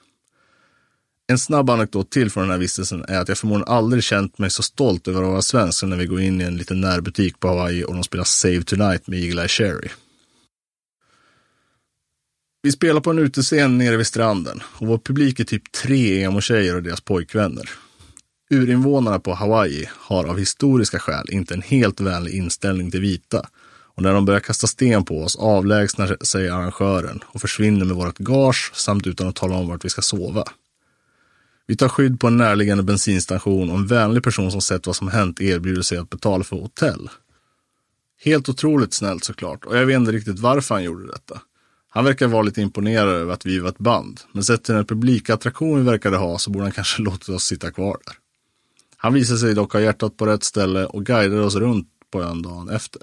[1.30, 4.50] En snabb anekdot till från den här vistelsen är att jag förmodligen aldrig känt mig
[4.50, 7.40] så stolt över att vara svensk som när vi går in i en liten närbutik
[7.40, 9.88] på Hawaii och de spelar Save Tonight med Eagle Eye Cherry.
[12.62, 16.76] Vi spelar på en utescen nere vid stranden och vår publik är typ tre emo-tjejer
[16.76, 17.70] och deras pojkvänner.
[18.50, 23.46] Urinvånarna på Hawaii har av historiska skäl inte en helt vänlig inställning till vita
[23.94, 28.18] och när de börjar kasta sten på oss avlägsnar sig arrangören och försvinner med vårt
[28.18, 30.44] gage samt utan att tala om vart vi ska sova.
[31.70, 35.08] Vi tar skydd på en närliggande bensinstation och en vänlig person som sett vad som
[35.08, 37.10] hänt erbjuder sig att betala för hotell.
[38.24, 41.40] Helt otroligt snällt såklart och jag vet inte riktigt varför han gjorde detta.
[41.88, 44.84] Han verkar vara lite imponerad över att vi var ett band, men sett till den
[44.84, 48.14] publikattraktion vi verkade ha så borde han kanske låtit oss sitta kvar där.
[48.96, 52.42] Han visade sig dock ha hjärtat på rätt ställe och guidade oss runt på ön
[52.42, 53.02] dagen efter.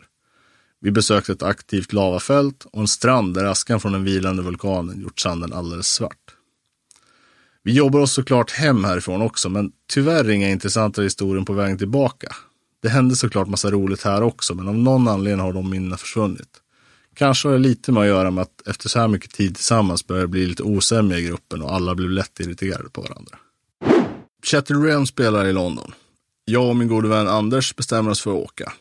[0.82, 5.20] Vi besökte ett aktivt lavafält och en strand där askan från den vilande vulkanen gjort
[5.20, 6.27] sanden alldeles svart.
[7.68, 12.36] Vi jobbar oss såklart hem härifrån också, men tyvärr inga intressanta historier på vägen tillbaka.
[12.82, 16.50] Det hände såklart massa roligt här också, men av någon anledning har de minnena försvunnit.
[17.16, 20.08] Kanske har det lite med att göra med att efter så här mycket tid tillsammans
[20.08, 23.38] börjar det bli lite osämja i gruppen och alla blev lätt irriterade på varandra.
[24.46, 25.92] Chatter Ram spelar i London.
[26.46, 28.74] Jag och min gode vän Anders bestämmer oss för att åka.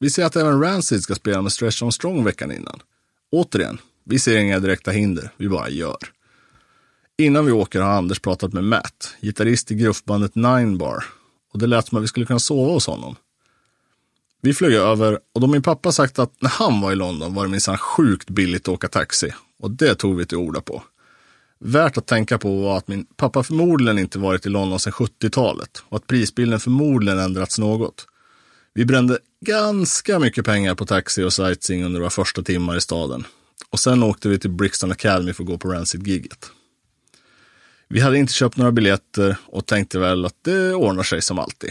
[0.00, 2.80] Vi ser att även Rancid ska spela med Stretch on Strong veckan innan.
[3.32, 5.96] Återigen, vi ser inga direkta hinder, vi bara gör.
[7.18, 11.04] Innan vi åker har Anders pratat med Matt, gitarrist i gruffbandet Nine Bar.
[11.52, 13.16] Och det lät som att vi skulle kunna sova hos honom.
[14.42, 17.44] Vi flög över och då min pappa sagt att när han var i London var
[17.44, 19.32] det minsann sjukt billigt att åka taxi.
[19.58, 20.82] Och det tog vi till orda på.
[21.58, 25.82] Värt att tänka på var att min pappa förmodligen inte varit i London sedan 70-talet
[25.88, 28.06] och att prisbilden förmodligen ändrats något.
[28.74, 33.24] Vi brände ganska mycket pengar på taxi och sightseeing under våra första timmar i staden.
[33.70, 36.50] Och sen åkte vi till Brixton Academy för att gå på Rancid-giget.
[37.88, 41.70] Vi hade inte köpt några biljetter och tänkte väl att det ordnar sig som alltid.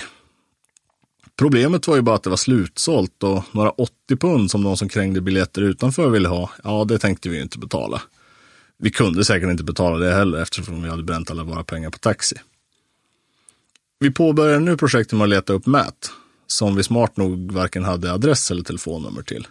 [1.38, 4.90] Problemet var ju bara att det var slutsålt och några 80 pund som de som
[4.90, 8.02] krängde biljetter utanför ville ha, ja det tänkte vi ju inte betala.
[8.78, 11.98] Vi kunde säkert inte betala det heller eftersom vi hade bränt alla våra pengar på
[11.98, 12.36] taxi.
[14.00, 16.12] Vi påbörjade nu projektet med att leta upp Matt,
[16.48, 19.48] som vi smart nog varken hade adress eller telefonnummer till.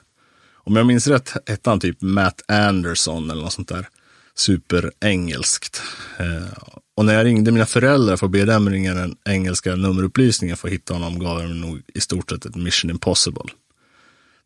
[0.55, 3.89] Om jag minns rätt hette han typ Matt Anderson eller något sånt där
[4.37, 5.83] superengelskt.
[6.19, 6.59] Eh,
[6.97, 10.69] och när jag ringde mina föräldrar för att be dem ringa den engelska nummerupplysningen för
[10.69, 13.45] att hitta honom gav de nog i stort sett ett mission impossible.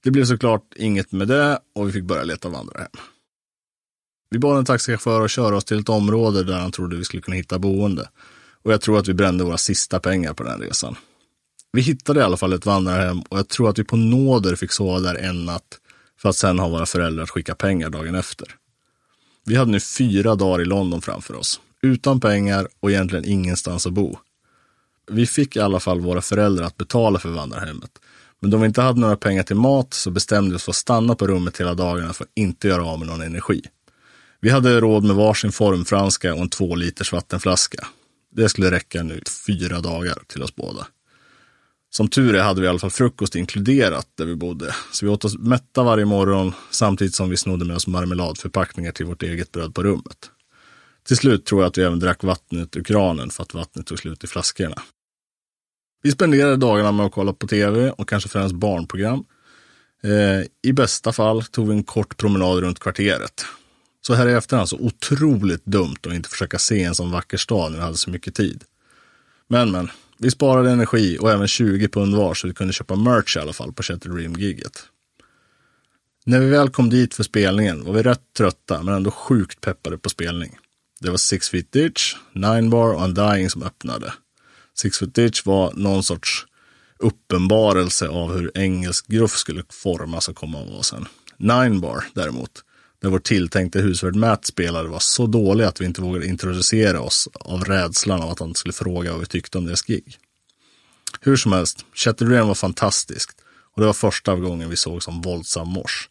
[0.03, 2.91] Det blev såklart inget med det och vi fick börja leta vandrarhem.
[4.30, 7.22] Vi bad en taxichaufför att köra oss till ett område där han trodde vi skulle
[7.22, 8.09] kunna hitta boende.
[8.62, 10.97] Och jag tror att vi brände våra sista pengar på den resan.
[11.72, 14.72] Vi hittade i alla fall ett vandrarhem och jag tror att vi på nåder fick
[14.72, 15.78] sova där en natt
[16.18, 18.55] för att sen ha våra föräldrar att skicka pengar dagen efter.
[19.49, 23.92] Vi hade nu fyra dagar i London framför oss, utan pengar och egentligen ingenstans att
[23.92, 24.18] bo.
[25.11, 27.90] Vi fick i alla fall våra föräldrar att betala för vandrarhemmet.
[28.40, 30.76] Men då vi inte hade några pengar till mat så bestämde vi oss för att
[30.76, 33.62] stanna på rummet hela dagarna för att inte göra av med någon energi.
[34.40, 37.86] Vi hade råd med varsin formfranska och en två liters vattenflaska.
[38.32, 40.86] Det skulle räcka nu fyra dagar till oss båda.
[41.91, 44.74] Som tur är hade vi i alla fall frukost inkluderat där vi bodde.
[44.93, 49.07] Så vi åt oss mätta varje morgon samtidigt som vi snodde med oss marmeladförpackningar till
[49.07, 50.30] vårt eget bröd på rummet.
[51.07, 53.99] Till slut tror jag att vi även drack vattnet ur kranen för att vattnet tog
[53.99, 54.82] slut i flaskorna.
[56.03, 59.24] Vi spenderade dagarna med att kolla på tv och kanske främst barnprogram.
[60.03, 63.45] Eh, I bästa fall tog vi en kort promenad runt kvarteret.
[64.01, 67.70] Så här i efterhand så otroligt dumt att inte försöka se en sån vacker stad
[67.70, 68.64] när vi hade så mycket tid.
[69.49, 73.36] Men men, vi sparade energi och även 20 pund var så vi kunde köpa merch
[73.36, 74.82] i alla fall på Shattered Dream-giget.
[76.24, 79.98] När vi väl kom dit för spelningen var vi rätt trötta men ändå sjukt peppade
[79.98, 80.58] på spelning.
[81.00, 84.12] Det var Six Feet Ditch, Nine Bar och Undying som öppnade.
[84.78, 86.46] Six Feet Ditch var någon sorts
[86.98, 91.06] uppenbarelse av hur engelsk gruff skulle formas och komma av sen.
[91.36, 92.64] Nine Bar däremot
[93.03, 97.28] där vår tilltänkte husvärd Matt spelade var så dålig att vi inte vågade introducera oss
[97.34, 100.18] av rädslan av att han skulle fråga vad vi tyckte om deras gig.
[101.20, 103.36] Hur som helst, Chatterden var fantastiskt
[103.74, 106.09] och det var första gången vi såg som våldsam mors.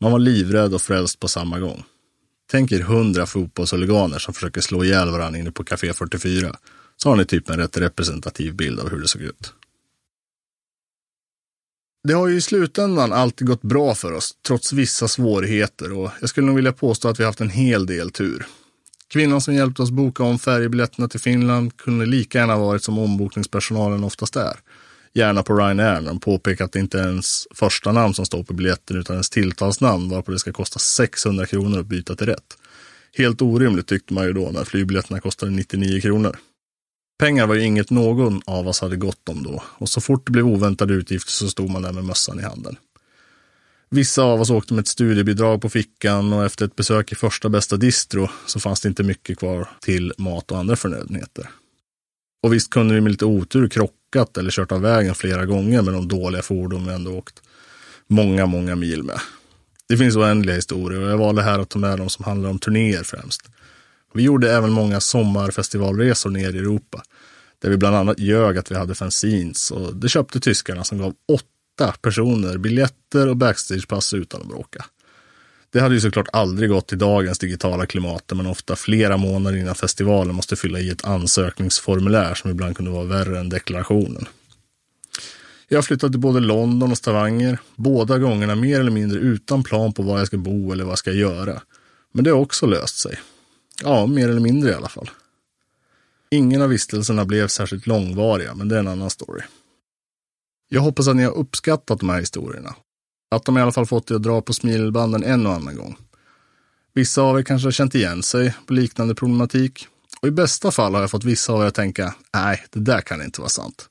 [0.00, 1.84] Man var livrädd och frälst på samma gång.
[2.50, 6.56] Tänk er hundra fotbollshuliganer som försöker slå ihjäl varandra inne på Café 44.
[6.96, 9.54] Så har ni typ en rätt representativ bild av hur det såg ut.
[12.08, 16.28] Det har ju i slutändan alltid gått bra för oss, trots vissa svårigheter och jag
[16.28, 18.46] skulle nog vilja påstå att vi haft en hel del tur.
[19.08, 24.04] Kvinnan som hjälpte oss boka om färjebiljetterna till Finland kunde lika gärna varit som ombokningspersonalen
[24.04, 24.56] oftast är.
[25.14, 28.42] Gärna på Ryanair när de påpekar att det inte är ens första namn som står
[28.42, 32.56] på biljetten utan ens tilltalsnamn varpå det ska kosta 600 kronor att byta till rätt.
[33.16, 36.36] Helt orimligt tyckte man ju då när flygbiljetterna kostade 99 kronor.
[37.22, 40.32] Pengar var ju inget någon av oss hade gott om då och så fort det
[40.32, 42.76] blev oväntade utgifter så stod man där med mössan i handen.
[43.90, 47.48] Vissa av oss åkte med ett studiebidrag på fickan och efter ett besök i första
[47.48, 51.48] bästa distro så fanns det inte mycket kvar till mat och andra förnödenheter.
[52.42, 55.94] Och visst kunde vi med lite otur krockat eller kört av vägen flera gånger med
[55.94, 57.42] de dåliga fordon vi ändå åkt
[58.06, 59.20] många, många mil med.
[59.88, 62.58] Det finns oändliga historier och jag valde här att ta med de som handlar om
[62.58, 63.48] turnéer främst.
[64.14, 67.02] Vi gjorde även många sommarfestivalresor ner i Europa.
[67.62, 71.14] Där vi bland annat ljög att vi hade fanzines och det köpte tyskarna som gav
[71.32, 74.84] åtta personer biljetter och backstagepass utan att bråka.
[75.70, 79.58] Det hade ju såklart aldrig gått i dagens digitala klimat där man ofta flera månader
[79.58, 84.26] innan festivalen måste fylla i ett ansökningsformulär som ibland kunde vara värre än deklarationen.
[85.68, 89.92] Jag har flyttat till både London och Stavanger, båda gångerna mer eller mindre utan plan
[89.92, 91.62] på var jag ska bo eller vad jag ska göra.
[92.12, 93.20] Men det har också löst sig.
[93.82, 95.10] Ja, mer eller mindre i alla fall.
[96.32, 99.42] Ingen av vistelserna blev särskilt långvariga, men det är en annan story.
[100.68, 102.74] Jag hoppas att ni har uppskattat de här historierna.
[103.30, 105.96] Att de i alla fall fått er att dra på smilbanden en och annan gång.
[106.94, 109.86] Vissa av er kanske har känt igen sig på liknande problematik.
[110.22, 113.00] Och i bästa fall har jag fått vissa av er att tänka, nej, det där
[113.00, 113.88] kan inte vara sant.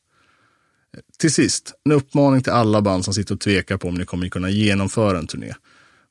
[1.18, 4.30] Till sist, en uppmaning till alla band som sitter och tvekar på om ni kommer
[4.30, 5.54] kunna genomföra en turné.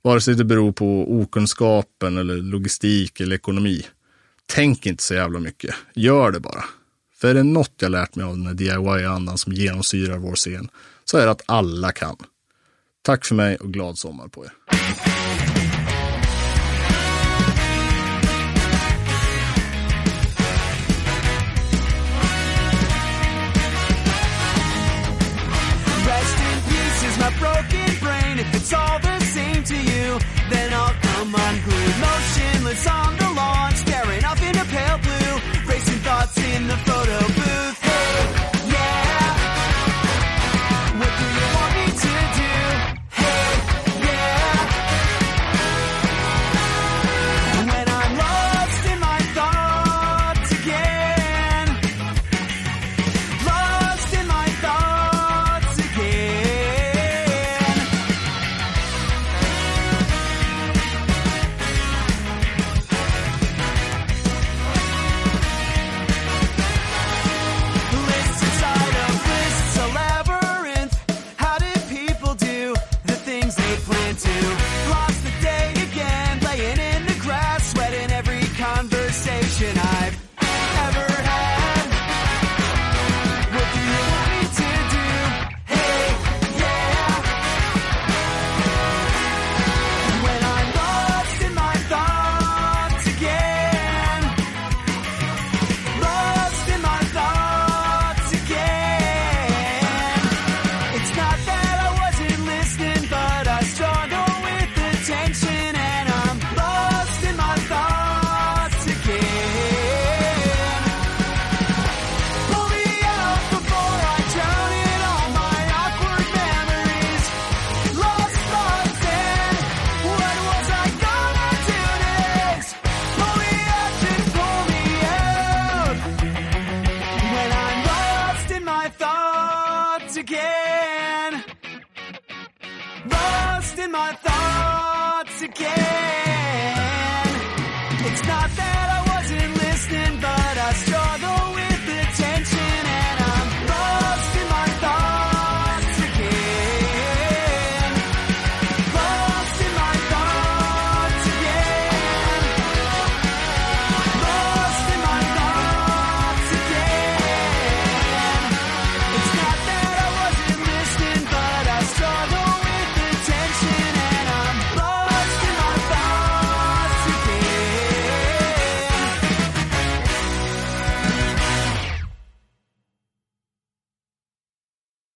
[0.03, 3.85] Vare sig det beror på okunskapen eller logistik eller ekonomi.
[4.53, 5.75] Tänk inte så jävla mycket.
[5.95, 6.65] Gör det bara.
[7.17, 10.69] För är det något jag lärt mig av den här DIY-andan som genomsyrar vår scen
[11.05, 12.17] så är det att alla kan.
[13.03, 14.51] Tack för mig och glad sommar på er.
[26.07, 28.39] Rest in peace is my broken brain.
[28.39, 30.20] If it's all the same to you,
[30.51, 31.97] then I'll come unglued.
[32.07, 35.35] Motionless on the lawn, staring off into pale blue.
[35.71, 37.90] Racing thoughts in the photo booth.